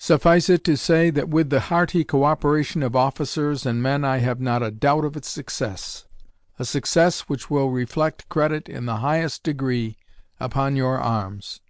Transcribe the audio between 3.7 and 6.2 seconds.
men I have not a doubt of its success,